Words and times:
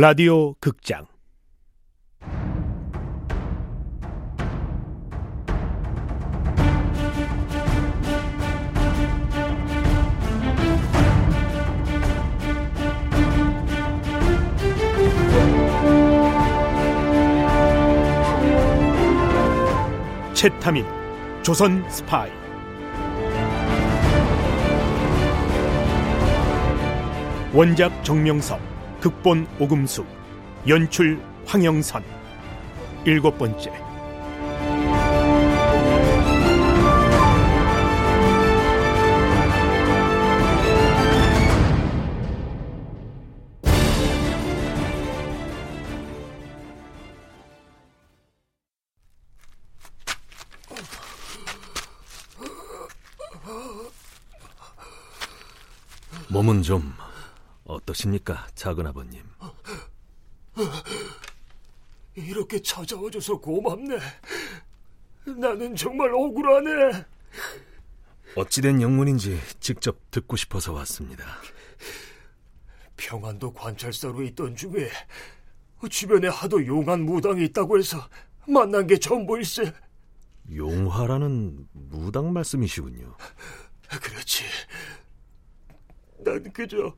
라디오 0.00 0.54
극장. 0.60 1.08
채타민 20.32 20.86
조선 21.42 21.84
스파이. 21.90 22.30
원작 27.52 28.04
정명섭 28.04 28.77
극본 29.00 29.46
오금수 29.60 30.04
연출 30.66 31.20
황영선. 31.46 32.02
일곱 33.04 33.38
번째. 33.38 33.72
몸은 56.30 56.62
좀 56.62 56.92
어떠십니까, 57.68 58.46
작은 58.54 58.86
아버님? 58.86 59.22
이렇게 62.14 62.60
찾아와줘서 62.60 63.38
고맙네. 63.38 63.98
나는 65.36 65.76
정말 65.76 66.12
억울하네. 66.12 67.04
어찌된 68.36 68.80
영문인지 68.80 69.38
직접 69.60 70.10
듣고 70.10 70.36
싶어서 70.36 70.72
왔습니다. 70.72 71.24
평안도 72.96 73.52
관찰사로 73.52 74.22
있던 74.22 74.56
중에 74.56 74.88
주변에 75.90 76.28
하도 76.28 76.66
용한 76.66 77.02
무당이 77.02 77.44
있다고 77.44 77.78
해서 77.78 77.98
만난 78.48 78.86
게 78.86 78.98
전부일세. 78.98 79.72
용화라는 80.56 81.68
무당 81.72 82.32
말씀이시군요. 82.32 83.14
그렇지. 84.02 84.44
난 86.24 86.50
그저 86.52 86.96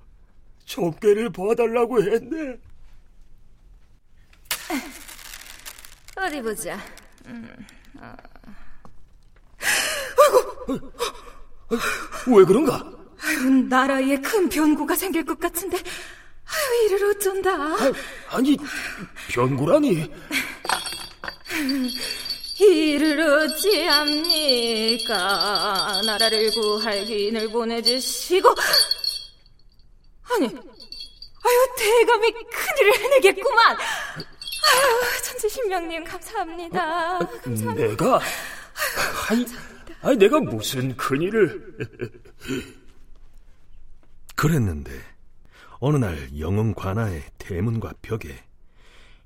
점괘를 0.70 1.30
봐달라고 1.30 2.00
했네. 2.00 2.56
어디 6.16 6.40
보자. 6.40 6.78
음, 7.27 7.66
어. 7.98 8.14
왜 12.28 12.44
그런가? 12.44 12.88
아유, 13.22 13.50
나라에 13.68 14.16
큰 14.20 14.48
변고가 14.48 14.94
생길 14.94 15.24
것 15.24 15.40
같은데, 15.40 15.77
아유, 15.77 16.84
이를 16.86 17.10
어쩐다. 17.10 17.50
아, 17.50 17.92
아니, 18.30 18.56
변고라니. 19.28 20.08
이를 22.60 23.20
어찌합니까? 23.20 25.10
나라를 26.06 26.50
구할 26.52 27.05
기인을 27.05 27.48
보내주시고, 27.50 28.55
아니, 30.33 30.47
아유, 30.47 31.68
대감이 31.77 32.33
큰일을 32.33 33.01
해내겠구만. 33.01 33.77
아유, 33.77 35.23
천지신명님, 35.24 36.05
감사합니다. 36.05 37.18
감사합니다. 37.18 37.74
내가? 37.74 38.20
아니, 39.30 39.46
아니, 40.02 40.17
내가 40.17 40.40
무슨 40.40 40.96
큰일을. 40.96 41.77
그랬는데, 44.36 44.92
어느 45.79 45.96
날 45.96 46.29
영흥 46.39 46.74
관아의 46.74 47.23
대문과 47.39 47.92
벽에 48.02 48.29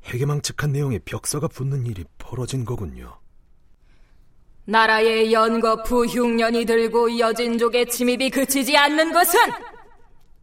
해괴망측한 0.06 0.72
내용의 0.72 1.00
벽서가 1.04 1.48
붙는 1.48 1.87
일이 1.87 2.04
벌어진 2.19 2.64
거군요. 2.64 3.19
나라에 4.66 5.32
연거푸 5.32 6.06
흉년이 6.06 6.64
들고 6.64 7.19
여진족의 7.19 7.87
침입이 7.87 8.31
그치지 8.31 8.76
않는 8.76 9.12
것은 9.12 9.38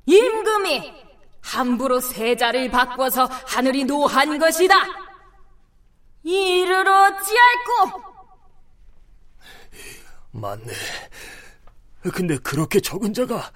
임금이 0.06 0.94
함부로 1.42 2.00
세자를 2.00 2.70
바꿔서 2.70 3.26
하늘이 3.26 3.84
노한 3.86 4.40
것이다. 4.40 4.76
이를 6.24 6.88
어찌할꼬? 6.88 8.02
맞네. 10.32 10.74
근데 12.14 12.38
그렇게 12.38 12.80
적은 12.80 13.14
자가 13.14 13.52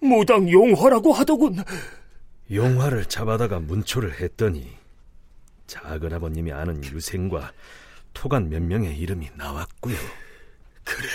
무당 0.00 0.50
용화라고 0.50 1.12
하더군. 1.12 1.62
용화를 2.50 3.06
잡아다가 3.06 3.60
문초를 3.60 4.20
했더니 4.20 4.76
작은 5.66 6.12
아버님이 6.12 6.52
아는 6.52 6.82
유생과 6.82 7.52
토간 8.14 8.48
몇 8.48 8.62
명의 8.62 8.96
이름이 8.96 9.30
나왔고요. 9.36 9.96
그래. 10.82 11.08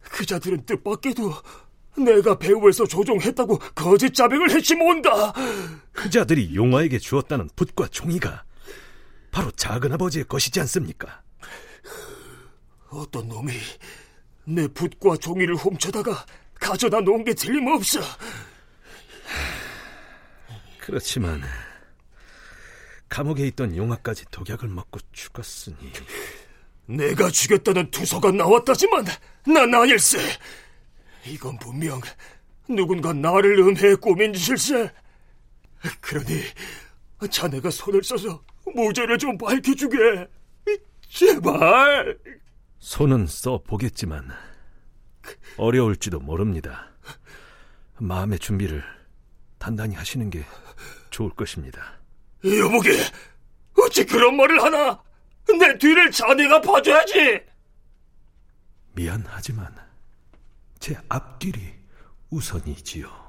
그 0.00 0.24
자들은 0.24 0.64
뜻밖에도 0.64 1.32
내가 1.98 2.38
배후에서 2.38 2.86
조종했다고 2.86 3.58
거짓 3.74 4.14
자백을 4.14 4.50
했지 4.50 4.74
뭔가. 4.74 5.32
그 5.92 6.10
자들이 6.10 6.54
용화에게 6.54 6.98
주었다는 6.98 7.48
붓과 7.56 7.88
종이가 7.88 8.44
바로 9.30 9.50
작은 9.50 9.92
아버지의 9.92 10.24
것이지 10.26 10.60
않습니까? 10.60 11.22
어떤 12.90 13.28
놈이 13.28 13.52
내 14.44 14.68
붓과 14.68 15.16
종이를 15.16 15.56
훔쳐다가 15.56 16.24
가져다 16.54 17.00
놓은 17.00 17.24
게 17.24 17.34
틀림없어. 17.34 18.00
그렇지만 20.78 21.42
감옥에 23.08 23.46
있던 23.48 23.76
용화까지 23.76 24.24
독약을 24.30 24.68
먹고 24.68 25.00
죽었으니 25.12 25.76
내가 26.86 27.30
죽였다는 27.30 27.90
투서가 27.90 28.30
나왔다지만 28.30 29.04
난 29.46 29.74
아닐세. 29.74 30.18
이건 31.26 31.58
분명 31.58 32.00
누군가 32.68 33.12
나를 33.12 33.58
음해해 33.58 33.96
꾸민 33.96 34.32
짓일세. 34.32 34.90
그러니 36.00 36.40
자네가 37.30 37.70
손을 37.70 38.02
써서 38.02 38.42
무죄를 38.74 39.18
좀 39.18 39.36
밝혀주게. 39.38 40.26
제발. 41.08 42.18
손은 42.78 43.26
써 43.26 43.60
보겠지만 43.62 44.28
어려울지도 45.56 46.20
모릅니다. 46.20 46.88
마음의 47.98 48.38
준비를 48.38 48.82
단단히 49.58 49.94
하시는 49.94 50.28
게 50.28 50.44
좋을 51.10 51.30
것입니다. 51.30 51.98
여보게, 52.44 52.90
어찌 53.78 54.04
그런 54.04 54.36
말을 54.36 54.62
하나? 54.62 55.02
내 55.58 55.78
뒤를 55.78 56.10
자네가 56.10 56.60
봐줘야지. 56.60 57.40
미안하지만 58.92 59.74
제 60.78 60.96
앞길이 61.08 61.60
우선이지요. 62.30 63.25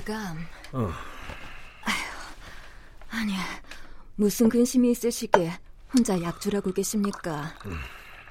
대감. 0.00 0.46
어. 0.72 0.90
아니, 3.10 3.34
무슨 4.16 4.48
근심이 4.48 4.92
있으시게 4.92 5.52
혼자 5.92 6.20
약주라고 6.20 6.72
계십니까? 6.72 7.54
음. 7.66 7.78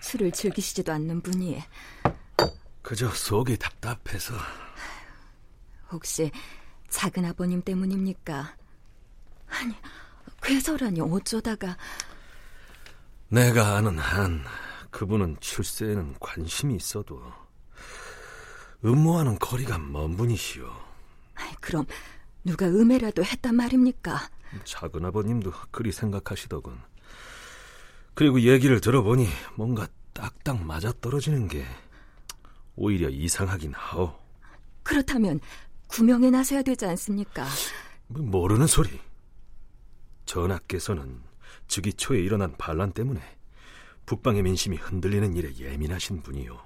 술을 0.02 0.32
즐기시지도 0.32 0.92
않는 0.94 1.22
분이. 1.22 1.62
그저 2.82 3.10
속이 3.10 3.58
답답해서. 3.58 4.34
혹시 5.92 6.32
작은 6.90 7.26
아버님 7.26 7.62
때문입니까? 7.62 8.56
아니, 9.50 9.76
괴설하니 10.42 11.02
어쩌다가 11.02 11.78
내가 13.28 13.76
아는 13.76 14.00
한 14.00 14.44
그분은 14.90 15.38
출세에는 15.40 16.16
관심이 16.20 16.76
있어도 16.76 17.22
음모와는 18.84 19.38
거리가 19.38 19.78
먼 19.78 20.16
분이시오. 20.18 20.89
그럼 21.60 21.86
누가 22.44 22.66
음해라도 22.68 23.24
했단 23.24 23.56
말입니까? 23.56 24.30
작은 24.64 25.06
아버님도 25.06 25.52
그리 25.72 25.92
생각하시더군. 25.92 26.78
그리고 28.14 28.42
얘기를 28.42 28.82
들어보니 28.82 29.28
뭔가 29.56 29.88
딱딱 30.14 30.66
맞아떨어지는 30.66 31.48
게 31.48 31.66
오히려 32.76 33.10
이상하긴 33.10 33.74
하오. 33.74 34.14
그렇다면 34.84 35.40
구명에 35.88 36.30
나서야 36.30 36.62
되지 36.62 36.86
않습니까? 36.86 37.46
뭐 38.08 38.22
모르는 38.24 38.68
소리. 38.68 39.00
전하께서는 40.26 41.22
즉위 41.68 41.94
초에 41.94 42.20
일어난 42.20 42.56
반란 42.58 42.92
때문에 42.92 43.22
북방의 44.06 44.44
민심이 44.44 44.78
흔들리는 44.78 45.36
일에 45.36 45.56
예민하신 45.56 46.22
분이요. 46.22 46.60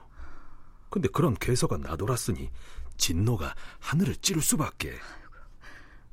근데 0.90 1.08
그런 1.10 1.36
괴서가 1.36 1.78
나돌았으니 1.78 2.50
진노가 2.98 3.56
하늘을 3.80 4.16
찌를 4.18 4.42
수밖에. 4.42 4.94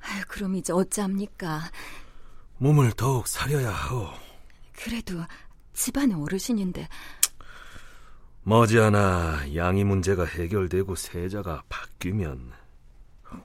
아유, 0.03 0.23
그럼 0.29 0.57
이제 0.57 0.73
어찌합니까? 0.73 1.71
몸을 2.59 2.93
더욱 2.93 3.27
사려야 3.27 3.71
하오. 3.71 4.11
그래도 4.73 5.23
집안의 5.75 6.17
어르신인데 6.17 6.89
머지않아 8.43 9.55
양이 9.55 9.85
문제가 9.85 10.25
해결되고 10.25 10.95
세자가 10.95 11.65
바뀌면 11.69 12.53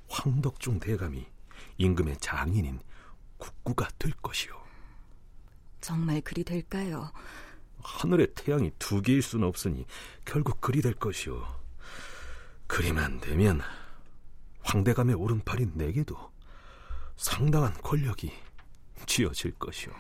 황덕중 0.10 0.80
대감이 0.80 1.26
임금의 1.78 2.18
장인인 2.20 2.80
국구가 3.38 3.88
될 4.00 4.12
것이오. 4.22 4.54
정말 5.82 6.22
그리 6.22 6.44
될까요? 6.44 7.12
하늘의 7.84 8.34
태양이 8.34 8.72
두 8.80 9.02
개일 9.02 9.22
수는 9.22 9.48
없으니 9.48 9.86
결국 10.24 10.60
그리 10.62 10.82
될 10.82 10.94
것이오. 10.94 11.46
그리만 12.68 13.20
되면 13.20 13.62
황대감의 14.62 15.16
오른팔인 15.16 15.74
내게도 15.76 16.18
상당한 17.18 17.74
권력이 17.82 18.32
쥐어질 19.06 19.52
것이오. 19.54 19.92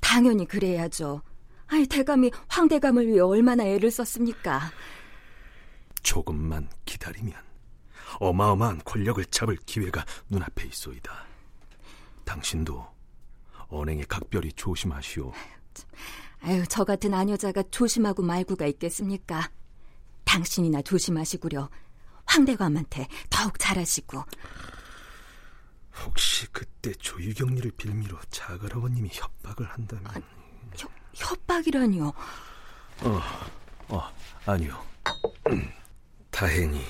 당연히 0.00 0.46
그래야죠. 0.46 1.22
아이 1.66 1.86
대감이 1.86 2.30
황대감을 2.48 3.06
위해 3.06 3.20
얼마나 3.20 3.64
애를 3.64 3.90
썼습니까? 3.90 4.70
조금만 6.02 6.68
기다리면 6.86 7.34
어마어마한 8.20 8.80
권력을 8.84 9.22
잡을 9.26 9.56
기회가 9.66 10.04
눈앞에 10.30 10.66
있소이다. 10.66 11.26
당신도 12.24 12.86
언행에 13.68 14.04
각별히 14.08 14.50
조심하시오. 14.52 15.32
아유, 16.40 16.64
저 16.68 16.84
같은 16.84 17.12
아녀자가 17.12 17.62
조심하고 17.70 18.22
말고가 18.22 18.66
있겠습니까? 18.66 19.50
당신이나 20.28 20.82
조심하시구려. 20.82 21.70
황대감한테 22.26 23.08
더욱 23.30 23.58
잘하시고. 23.58 24.22
혹시 26.04 26.46
그때 26.52 26.92
조유경리를 26.92 27.72
빌미로 27.72 28.18
작은아버님이 28.30 29.08
협박을 29.10 29.66
한다면... 29.66 30.06
아, 30.06 30.20
협, 30.76 30.90
협박이라니요? 31.14 32.12
어, 33.00 33.20
어, 33.88 34.12
아니요. 34.44 34.84
다행히 36.30 36.84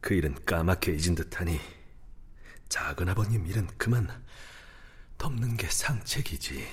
그 0.00 0.14
일은 0.14 0.34
까맣게 0.46 0.92
잊은 0.94 1.14
듯하니 1.14 1.60
작은 2.70 3.08
아버님 3.08 3.46
일은 3.46 3.68
그만 3.76 4.08
덮는 5.18 5.58
게 5.58 5.68
상책이지. 5.68 6.66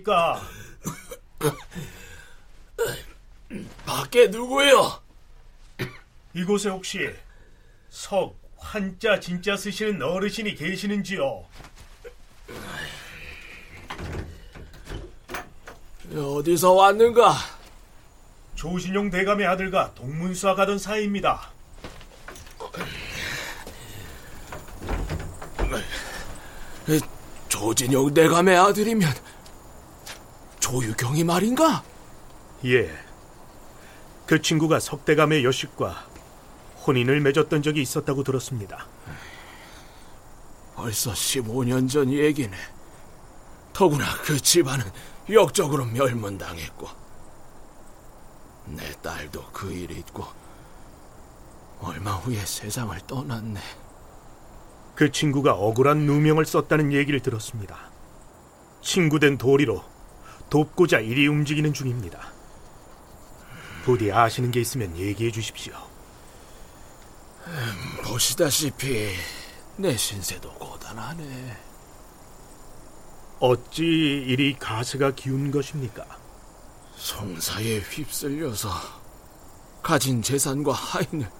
계십니까? 0.00 0.40
밖에 3.84 4.28
누구요? 4.28 5.00
이곳에 6.34 6.70
혹시 6.70 7.10
석, 7.88 8.36
한자, 8.58 9.20
진짜 9.20 9.56
쓰시는 9.56 10.02
어르신이 10.02 10.54
계시는지요? 10.54 11.44
어디서 16.16 16.72
왔는가? 16.72 17.34
조신용 18.56 19.10
대감의 19.10 19.46
아들과 19.46 19.94
동문수와 19.94 20.54
가던 20.54 20.78
사이입니다. 20.78 21.50
조진용 27.48 28.14
대감의 28.14 28.56
아들이면 28.56 29.12
조유경이 30.70 31.24
말인가? 31.24 31.82
예. 32.64 32.88
그 34.24 34.40
친구가 34.40 34.78
석대감의 34.78 35.44
여식과 35.44 36.06
혼인을 36.86 37.20
맺었던 37.20 37.62
적이 37.62 37.82
있었다고 37.82 38.22
들었습니다. 38.22 38.86
벌써 40.76 41.10
15년 41.10 41.90
전 41.90 42.12
얘기네. 42.12 42.56
더구나 43.72 44.04
그 44.22 44.40
집안은 44.40 44.84
역적으로 45.30 45.86
멸문당했고 45.86 46.88
내 48.66 48.92
딸도 49.02 49.46
그 49.52 49.72
일이 49.72 49.96
있고 49.98 50.24
얼마 51.80 52.12
후에 52.12 52.36
세상을 52.36 52.96
떠났네. 53.08 53.60
그 54.94 55.10
친구가 55.10 55.54
억울한 55.54 55.98
누명을 56.06 56.44
썼다는 56.44 56.92
얘기를 56.92 57.18
들었습니다. 57.18 57.76
친구된 58.82 59.36
도리로 59.36 59.82
돕고자 60.50 60.98
이리 60.98 61.26
움직이는 61.28 61.72
중입니다. 61.72 62.32
부디 63.84 64.12
아시는 64.12 64.50
게 64.50 64.60
있으면 64.60 64.96
얘기해 64.96 65.30
주십시오. 65.30 65.74
음, 67.46 68.02
보시다시피 68.04 69.10
내 69.76 69.96
신세도 69.96 70.52
고단하네. 70.54 71.56
어찌 73.40 73.82
이리 73.82 74.54
가스가 74.58 75.12
기운 75.12 75.50
것입니까? 75.50 76.04
송사에 76.96 77.78
휩쓸려서 77.78 78.68
가진 79.82 80.20
재산과 80.20 80.72
하인을 80.72 81.30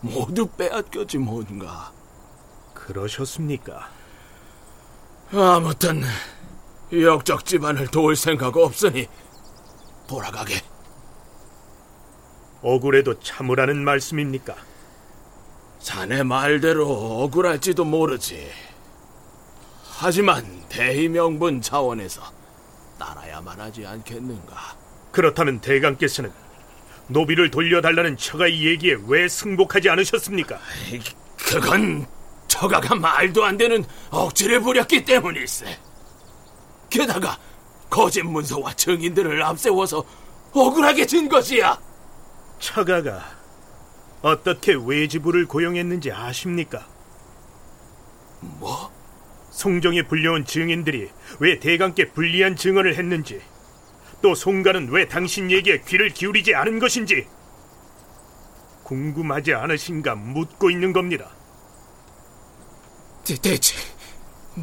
모두 0.00 0.46
빼앗겼지 0.46 1.18
뭔가. 1.18 1.92
그러셨습니까? 2.74 3.90
아무튼 5.32 6.04
역적 6.92 7.44
집안을 7.44 7.88
도울 7.88 8.16
생각 8.16 8.56
없으니 8.56 9.06
돌아가게. 10.08 10.60
억울해도 12.62 13.20
참으라는 13.20 13.84
말씀입니까? 13.84 14.54
자네 15.78 16.22
말대로 16.22 17.22
억울할지도 17.22 17.84
모르지. 17.84 18.50
하지만 19.84 20.44
대의명분 20.68 21.62
차원에서 21.62 22.22
따라야만 22.98 23.60
하지 23.60 23.86
않겠는가. 23.86 24.76
그렇다면 25.12 25.60
대감께서는 25.60 26.32
노비를 27.08 27.50
돌려달라는 27.50 28.16
처가의 28.16 28.66
얘기에 28.66 28.98
왜 29.06 29.28
승복하지 29.28 29.88
않으셨습니까? 29.90 30.58
그건 31.36 32.06
처가가 32.46 32.94
말도 32.96 33.44
안 33.44 33.56
되는 33.56 33.84
억지를 34.10 34.60
부렸기 34.60 35.04
때문일세. 35.04 35.89
게다가 36.90 37.38
거짓 37.88 38.22
문서와 38.22 38.74
증인들을 38.74 39.42
앞세워서 39.42 40.04
억울하게 40.52 41.06
진 41.06 41.28
것이야. 41.28 41.80
처가가 42.58 43.24
어떻게 44.22 44.74
외지부를 44.74 45.46
고용했는지 45.46 46.12
아십니까? 46.12 46.86
뭐? 48.40 48.90
송정에 49.50 50.02
불려온 50.02 50.44
증인들이 50.44 51.10
왜 51.40 51.58
대감께 51.58 52.12
불리한 52.12 52.56
증언을 52.56 52.96
했는지 52.96 53.40
또 54.22 54.34
송가는 54.34 54.90
왜 54.90 55.08
당신 55.08 55.50
얘기에 55.50 55.82
귀를 55.86 56.10
기울이지 56.10 56.54
않은 56.54 56.78
것인지 56.78 57.26
궁금하지 58.84 59.54
않으신가 59.54 60.14
묻고 60.14 60.70
있는 60.70 60.92
겁니다. 60.92 61.30
대, 63.24 63.34
대체 63.36 63.76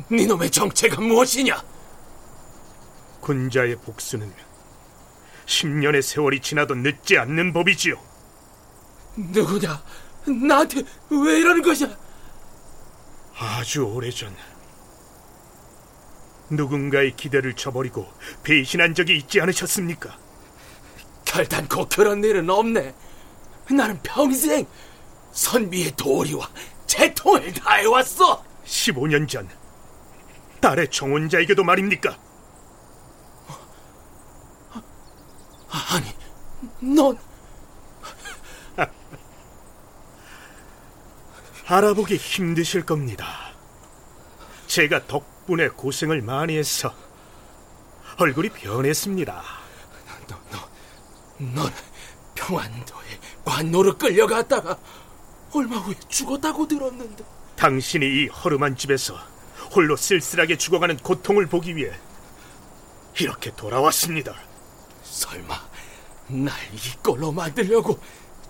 네놈의 0.10 0.52
정체가 0.52 1.02
무엇이냐? 1.02 1.62
군자의 3.28 3.76
복수는 3.76 4.32
10년의 5.48 6.02
세월이 6.02 6.40
지나도 6.40 6.76
늦지 6.76 7.18
않는 7.18 7.52
법이지요. 7.52 7.96
누구냐? 9.18 9.84
나한테 10.48 10.82
왜 11.10 11.40
이러는 11.40 11.62
것이야? 11.62 11.90
아주 13.38 13.84
오래전 13.84 14.34
누군가의 16.50 17.18
기대를 17.18 17.54
저버리고 17.56 18.10
배신한 18.44 18.96
적이 18.96 19.18
있지 19.18 19.42
않으셨습니까? 19.42 20.18
결단코 21.26 21.86
그런 21.90 22.24
일은 22.24 22.50
없네. 22.50 22.96
나는 23.72 24.00
평생 24.04 24.66
선비의 25.34 25.98
도리와 25.98 26.50
재통을 26.86 27.52
다해왔어. 27.52 28.42
15년 28.66 29.28
전 29.28 29.50
딸의 30.62 30.90
정혼자에게도 30.92 31.66
말입니까? 31.66 32.27
아니, 35.90 36.14
넌 36.80 37.18
알아보기 41.68 42.16
힘드실 42.16 42.86
겁니다. 42.86 43.52
제가 44.68 45.08
덕분에 45.08 45.70
고생을 45.70 46.22
많이 46.22 46.58
해서 46.58 46.94
얼굴이 48.18 48.50
변했습니다. 48.50 49.44
너, 50.28 50.36
너, 50.52 50.70
넌 51.38 51.74
평안도에 52.36 53.20
관노로 53.46 53.98
끌려갔다가 53.98 54.78
얼마 55.54 55.78
후에 55.78 55.96
죽었다고 56.08 56.68
들었는데 56.68 57.24
당신이 57.56 58.06
이 58.06 58.28
허름한 58.28 58.76
집에서 58.76 59.18
홀로 59.74 59.96
쓸쓸하게 59.96 60.58
죽어가는 60.58 60.98
고통을 60.98 61.48
보기 61.48 61.76
위해 61.76 61.92
이렇게 63.20 63.54
돌아왔습니다. 63.56 64.36
설마 65.04 65.67
날 66.28 66.54
이꼴로 66.74 67.32
만들려고 67.32 68.00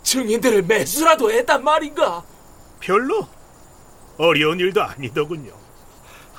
증인들을 0.04 0.64
매수라도 0.64 1.32
했단 1.32 1.64
말인가? 1.64 2.24
별로 2.80 3.28
어려운 4.18 4.60
일도 4.60 4.82
아니더군요. 4.82 5.52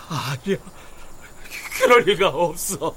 아니야, 0.08 0.56
그럴 1.78 2.02
리가 2.02 2.28
없어. 2.28 2.94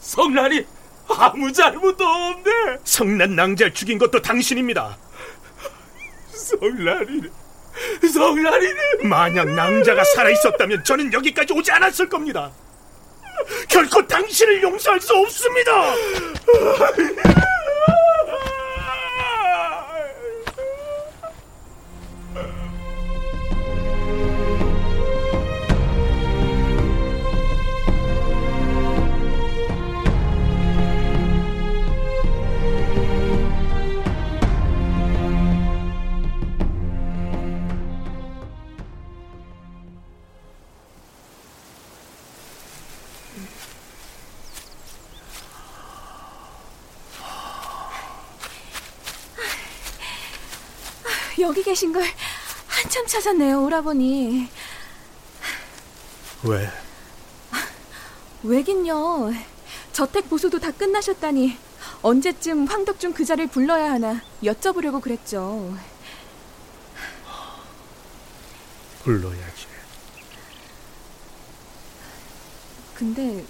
성난이 0.00 0.66
아무 1.08 1.52
잘못도 1.52 2.04
없네. 2.04 2.78
성난 2.84 3.36
낭자를 3.36 3.72
죽인 3.72 3.98
것도 3.98 4.20
당신입니다. 4.20 4.98
성난이는 6.32 7.30
성난이는 8.12 9.08
만약 9.08 9.48
낭자가 9.48 10.04
살아 10.04 10.30
있었다면 10.30 10.84
저는 10.84 11.12
여기까지 11.12 11.52
오지 11.52 11.70
않았을 11.72 12.08
겁니다. 12.08 12.50
결코 13.68 14.06
당신을 14.06 14.62
용서할 14.62 15.00
수 15.00 15.14
없습니다. 15.14 15.94
여기 51.40 51.62
계신 51.62 51.92
걸 51.92 52.02
한참 52.66 53.06
찾았네요, 53.06 53.62
오라버니. 53.64 54.48
왜? 56.44 56.70
왜긴요. 58.42 59.32
저택 59.92 60.28
보수도 60.30 60.58
다 60.58 60.70
끝나셨다니 60.70 61.56
언제쯤 62.02 62.66
황덕중 62.66 63.12
그자를 63.12 63.46
불러야 63.46 63.92
하나 63.92 64.22
여쭤보려고 64.42 65.00
그랬죠. 65.00 65.74
불러야지. 69.04 69.66
근데 72.94 73.44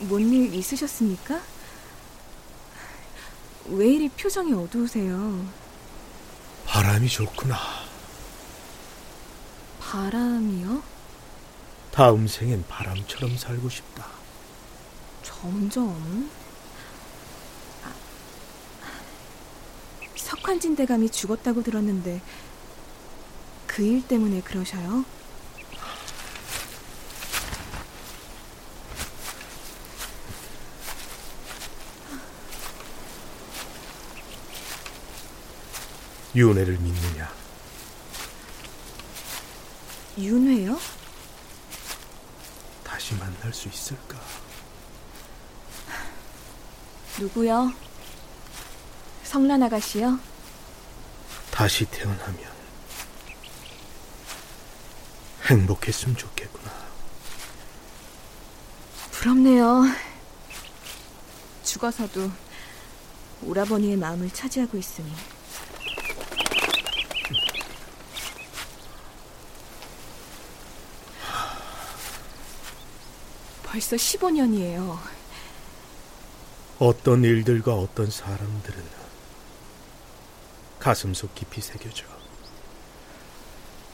뭔 0.00 0.22
일 0.32 0.54
있으셨습니까? 0.54 1.40
왜 3.66 3.88
이리 3.88 4.08
표정이 4.08 4.52
어두우세요? 4.54 5.44
바람이 6.70 7.08
좋구나. 7.08 7.58
바람이요? 9.80 10.82
다음 11.90 12.28
생엔 12.28 12.64
바람처럼 12.68 13.36
살고 13.36 13.68
싶다. 13.68 14.06
점점. 15.24 16.30
아, 17.84 17.92
석환진 20.16 20.76
대감이 20.76 21.10
죽었다고 21.10 21.62
들었는데 21.64 22.20
그 23.66 23.82
일 23.82 24.06
때문에 24.06 24.40
그러셔요? 24.42 25.04
윤회를 36.34 36.78
믿느냐? 36.78 37.32
윤회요? 40.16 40.78
다시 42.84 43.14
만날 43.14 43.52
수 43.52 43.68
있을까? 43.68 44.18
누구요? 47.18 47.72
성란 49.24 49.62
아가씨요? 49.62 50.18
다시 51.50 51.84
태어나면 51.86 52.50
행복했으면 55.46 56.16
좋겠구나. 56.16 56.70
부럽네요. 59.10 59.82
죽어서도 61.64 62.30
오라버니의 63.42 63.96
마음을 63.96 64.30
차지하고 64.30 64.78
있으니. 64.78 65.12
벌써 73.70 73.94
15년이에요. 73.94 74.98
어떤 76.80 77.22
일들과 77.22 77.74
어떤 77.74 78.10
사람들은 78.10 78.82
가슴 80.80 81.14
속 81.14 81.32
깊이 81.36 81.60
새겨져 81.60 82.04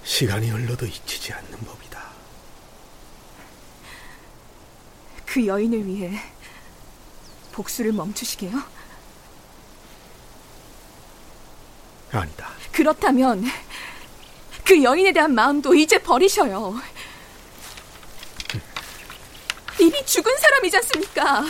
시간이 0.02 0.48
흘러도 0.48 0.86
잊히지 0.86 1.32
않는 1.34 1.58
법이다. 1.58 2.06
그 5.26 5.46
여인을 5.46 5.84
위해 5.84 6.18
복수를 7.52 7.92
멈추시게요? 7.92 8.62
아니다. 12.12 12.48
그렇다면 12.72 13.44
그 14.64 14.82
여인에 14.82 15.12
대한 15.12 15.34
마음도 15.34 15.74
이제 15.74 16.02
버리셔요. 16.02 16.80
이미 19.78 20.04
죽은 20.04 20.36
사람이지 20.38 20.76
않습니까? 20.78 21.44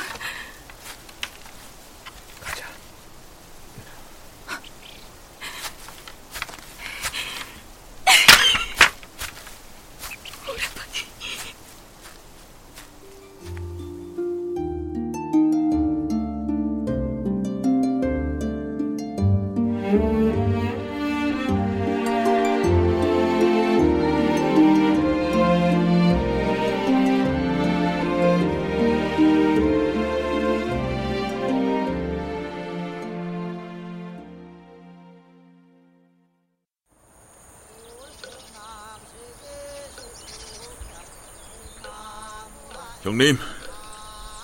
형님, 43.17 43.39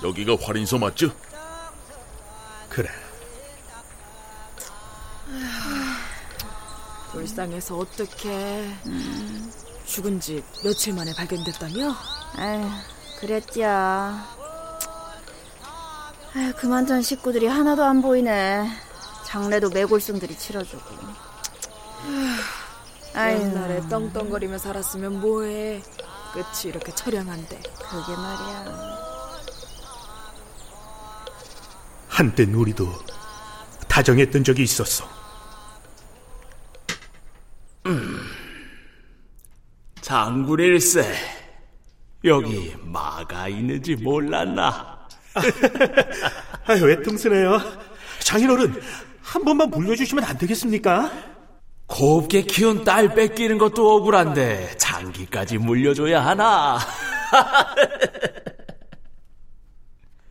여기가 0.02 0.38
활인소 0.40 0.78
맞죠? 0.78 1.12
그래. 2.70 2.88
불쌍해서 7.10 7.76
어떡해. 7.76 8.74
죽은 9.84 10.20
지 10.20 10.42
며칠 10.64 10.94
만에 10.94 11.12
발견됐다며? 11.14 11.94
에휴, 12.38 12.70
그랬디야. 13.20 14.26
아휴, 16.34 16.52
그만둔 16.56 17.02
식구들이 17.02 17.46
하나도 17.48 17.84
안 17.84 18.00
보이네. 18.00 18.70
장례도 19.26 19.68
매골승들이 19.68 20.38
치러주고. 20.38 20.82
아유. 23.12 23.38
옛날에 23.38 23.86
떵떵거리며 23.90 24.56
살았으면 24.56 25.20
뭐해. 25.20 25.82
끝이 26.32 26.70
이렇게 26.70 26.92
처량한데. 26.94 27.56
그게 27.56 28.16
말이야. 28.16 29.02
한때 32.08 32.44
우리도 32.44 32.88
다정했던 33.88 34.44
적이 34.44 34.62
있었어. 34.62 35.08
음. 37.86 38.20
장군 40.00 40.60
일세, 40.60 41.04
여기 42.24 42.74
마가 42.82 43.48
있는지 43.48 43.96
몰랐나? 43.96 45.08
아, 46.66 46.72
왜 46.82 47.00
뚱스네요? 47.02 47.60
장인어른, 48.20 48.80
한 49.22 49.44
번만 49.44 49.70
물려주시면 49.70 50.24
안 50.24 50.36
되겠습니까? 50.38 51.10
곱게 51.86 52.42
키운 52.42 52.84
딸 52.84 53.14
뺏기는 53.14 53.58
것도 53.58 53.96
억울한데 53.96 54.76
장기까지 55.02 55.58
물려줘야 55.58 56.24
하나? 56.24 56.78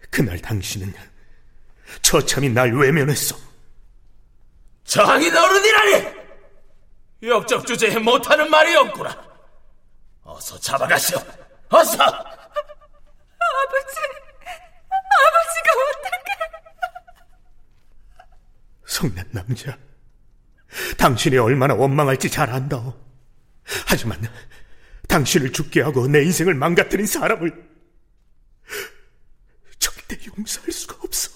그날 0.09 0.39
당신은 0.39 0.93
처참히 2.01 2.49
날 2.49 2.73
외면했어. 2.73 3.35
장인어른이라니! 4.85 6.21
역적 7.23 7.67
주제에 7.67 7.99
못하는 7.99 8.49
말이 8.49 8.73
없구나. 8.75 9.31
어서 10.23 10.57
잡아가시오. 10.59 11.17
어서! 11.69 12.03
아버지, 12.03 12.35
아버지가 15.19 15.71
어떻게? 15.89 16.31
성난 18.85 19.25
남자, 19.31 19.77
당신이 20.97 21.37
얼마나 21.37 21.73
원망할지 21.73 22.29
잘 22.29 22.49
안다오. 22.49 22.93
하지만 23.87 24.21
당신을 25.11 25.51
죽게 25.51 25.81
하고 25.81 26.07
내 26.07 26.23
인생을 26.23 26.55
망가뜨린 26.55 27.05
사람을 27.05 27.51
절대 29.77 30.17
용서할 30.37 30.71
수가 30.71 30.95
없어. 31.03 31.29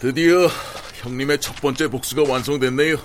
드디어 0.00 0.46
형님의 0.96 1.40
첫 1.40 1.56
번째 1.56 1.88
복수가 1.88 2.30
완성됐네요. 2.30 2.96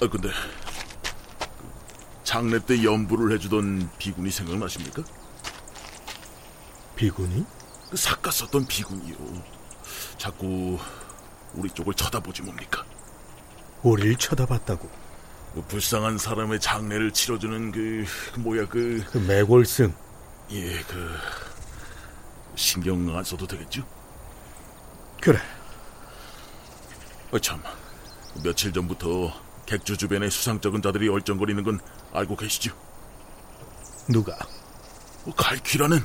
아 0.00 0.08
근데 0.08 0.28
장례 2.24 2.58
때 2.58 2.82
연부를 2.82 3.32
해주던 3.34 3.90
비군이 3.98 4.30
생각나십니까? 4.32 5.04
비군이? 6.96 7.57
그 7.90 7.96
삭가 7.96 8.30
썼던 8.30 8.66
비군이요. 8.66 9.16
자꾸 10.18 10.78
우리 11.54 11.70
쪽을 11.70 11.94
쳐다보지 11.94 12.42
뭡니까? 12.42 12.84
우리를 13.82 14.16
쳐다봤다고. 14.16 14.88
뭐 15.54 15.64
불쌍한 15.66 16.18
사람의 16.18 16.60
장례를 16.60 17.12
치러주는 17.12 17.72
그, 17.72 18.04
그 18.34 18.38
뭐야 18.40 18.66
그, 18.68 19.02
그 19.10 19.18
매골승. 19.18 19.94
예, 20.50 20.82
그 20.82 21.16
신경 22.54 23.16
안 23.16 23.24
써도 23.24 23.46
되겠죠? 23.46 23.86
그래. 25.20 25.38
어, 27.30 27.38
참 27.38 27.62
며칠 28.42 28.72
전부터 28.72 29.32
객주 29.66 29.96
주변에 29.96 30.30
수상쩍은 30.30 30.82
자들이 30.82 31.08
얼쩡거리는 31.08 31.62
건 31.62 31.80
알고 32.12 32.36
계시죠? 32.36 32.74
누가? 34.08 34.36
어, 35.26 35.34
갈퀴라는 35.34 36.00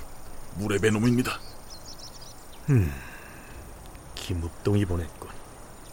물의 0.56 0.80
배놈입니다. 0.80 1.40
음, 2.70 2.94
김읍동이 4.16 4.86
보냈군. 4.86 5.30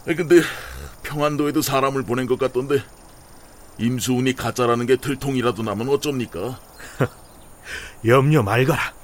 아, 0.07 0.15
근데 0.15 0.41
평안도에도 1.03 1.63
사람을 1.63 2.03
보낸 2.05 2.27
것 2.27 2.39
같던데 2.39 2.83
임수운이 3.79 4.35
가짜라는 4.35 4.87
게 4.87 4.97
들통이라도 4.97 5.63
나면 5.63 5.89
어쩝니까? 5.89 6.61
염려 8.07 8.43
말거라. 8.43 9.00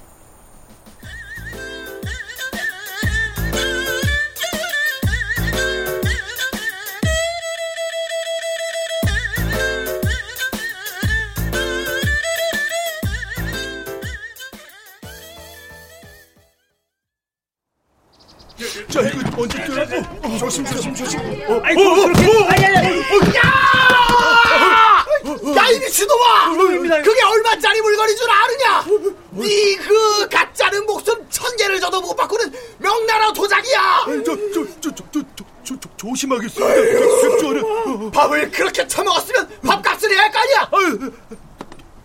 조심하겠습니다. 36.17 36.73
백수는 36.73 38.11
밥을 38.11 38.49
그렇게 38.51 38.87
처먹었으면 38.87 39.49
밥값을 39.61 40.11
해야 40.11 40.23
할 40.23 40.31
거 40.31 40.39
아니야! 40.39 40.69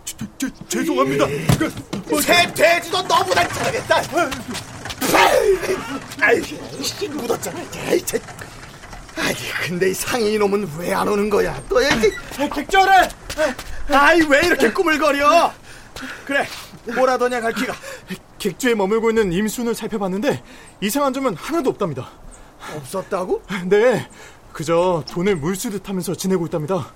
제, 0.05 0.15
제, 0.37 0.49
죄송합니다. 0.69 1.25
그, 1.57 2.21
새 2.21 2.51
돼지도 2.53 3.01
너보다 3.03 3.47
잘하겠다. 3.47 4.01
아이, 6.21 6.41
씨, 6.83 7.07
묻었잖아. 7.09 7.59
아이. 7.87 8.03
아니, 9.15 9.35
근데 9.67 9.89
이 9.89 9.93
상인이 9.93 10.37
놈은 10.37 10.69
왜 10.77 10.93
안 10.93 11.07
오는 11.07 11.29
거야? 11.29 11.59
또 11.69 11.83
얘기. 11.83 12.11
객절해. 12.53 13.09
아이, 13.89 14.21
왜 14.27 14.41
이렇게 14.45 14.71
꾸물거려? 14.71 15.51
그래, 16.25 16.47
뭐라더냐 16.95 17.41
갈키가. 17.41 17.73
객주에 18.37 18.75
머물고 18.75 19.09
있는 19.11 19.31
임순을 19.31 19.73
살펴봤는데 19.73 20.43
이상한 20.81 21.13
점은 21.13 21.35
하나도 21.35 21.69
없답니다. 21.69 22.09
없었다고? 22.77 23.41
네, 23.65 24.07
그저 24.51 25.03
돈을 25.09 25.35
물쓰듯 25.37 25.87
하면서 25.87 26.13
지내고 26.13 26.45
있답니다. 26.45 26.93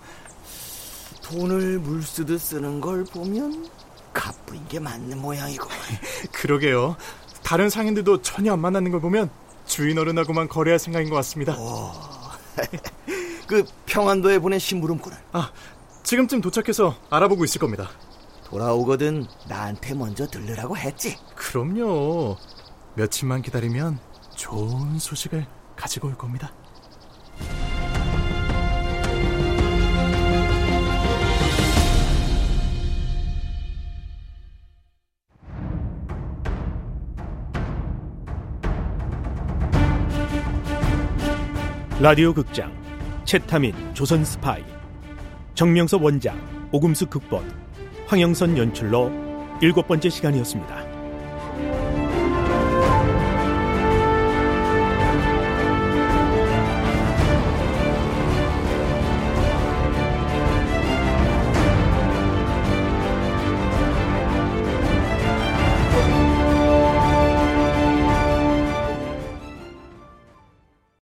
돈을 1.24 1.80
물쓰듯 1.80 2.40
쓰는 2.40 2.80
걸 2.80 3.04
보면 3.04 3.68
갑부인 4.13 4.68
게 4.68 4.80
맞는 4.80 5.20
모양이고. 5.20 5.68
그러게요. 6.32 6.96
다른 7.44 7.70
상인들도 7.70 8.22
전혀 8.22 8.54
안 8.54 8.60
만나는 8.60 8.92
걸 8.92 9.00
보면 9.02 9.30
주인 9.66 9.98
어른하고만 9.98 10.48
거래할 10.48 10.80
생각인 10.80 11.10
것 11.10 11.16
같습니다. 11.18 11.56
그 13.48 13.63
평안도에 13.86 14.40
보낸 14.40 14.60
심부름꾼은 14.60 15.18
아, 15.32 15.52
지금쯤 16.04 16.42
도착해서 16.42 16.96
알아보고 17.10 17.46
있을 17.46 17.60
겁니다. 17.60 17.90
돌아오거든 18.46 19.26
나한테 19.48 19.94
먼저 19.94 20.26
들르라고 20.26 20.78
했지. 20.78 21.18
그럼요. 21.36 22.38
며칠만 22.96 23.42
기다리면 23.42 24.00
좋은 24.36 24.98
소식을 25.00 25.46
가지고 25.78 26.10
올 26.10 26.16
겁니다. 26.16 26.52
라디오 42.00 42.32
극장 42.32 42.72
채타민 43.26 43.74
조선 43.96 44.24
스파이 44.24 44.63
정명섭 45.56 46.04
원작 46.04 46.38
오금수 46.72 47.08
극본 47.08 47.52
황영선 48.06 48.56
연출로 48.56 49.12
일곱 49.62 49.88
번째 49.88 50.08
시간이었습니다. 50.08 50.96